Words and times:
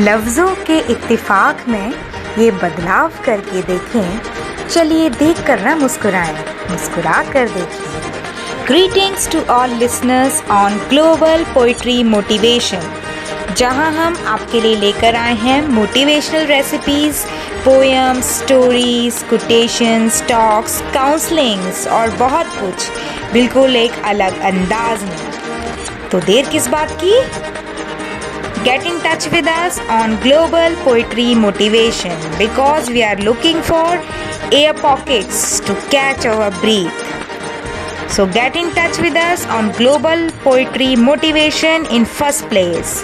लफ्ज़ों 0.00 0.48
के 0.66 0.78
इत्तेफाक 0.92 1.64
में 1.68 1.92
ये 2.38 2.50
बदलाव 2.50 3.12
करके 3.24 3.62
देखें। 3.62 4.20
चलिए 4.68 5.10
देख 5.10 5.44
कर 5.46 5.60
ना 5.60 5.74
मुस्कुराएँ। 5.76 6.44
मुस्कुरा 6.70 7.22
कर 7.32 7.48
देखें 7.48 8.66
greetings 8.66 9.28
to 9.30 9.40
all 9.50 9.70
listeners 9.70 10.42
on 10.50 10.78
global 10.90 11.44
poetry 11.44 12.02
motivation 12.04 12.90
जहाँ 13.56 13.90
हम 13.92 14.16
आपके 14.26 14.60
लिए 14.60 14.76
लेकर 14.76 15.16
आए 15.16 15.34
हैं 15.34 15.60
motivational 15.68 16.46
recipes 16.46 17.24
poems 17.64 18.38
stories 18.38 19.22
quotations 19.30 20.22
talks 20.28 20.80
counsellings 20.94 21.86
और 21.88 22.10
बहुत 22.18 22.60
कुछ। 22.60 22.90
बिल्कुल 23.32 23.76
एक 23.76 24.02
अलग 24.04 24.40
अंदाज 24.42 25.02
में। 25.02 25.18
तो 26.10 26.20
देर 26.20 26.48
किस 26.48 26.68
बात 26.68 26.98
की? 27.04 27.18
Get 28.64 28.86
in 28.86 29.00
touch 29.00 29.28
with 29.32 29.46
us 29.48 29.80
on 29.90 30.20
Global 30.22 30.76
Poetry 30.84 31.34
Motivation 31.34 32.16
because 32.38 32.88
we 32.88 33.02
are 33.02 33.16
looking 33.16 33.60
for 33.60 33.98
air 34.52 34.72
pockets 34.72 35.58
to 35.60 35.74
catch 35.90 36.24
our 36.26 36.52
breath. 36.60 38.12
So 38.12 38.24
get 38.24 38.54
in 38.54 38.70
touch 38.70 38.98
with 38.98 39.16
us 39.16 39.44
on 39.46 39.72
Global 39.72 40.30
Poetry 40.44 40.94
Motivation 40.94 41.86
in 41.86 42.04
first 42.04 42.44
place. 42.50 43.02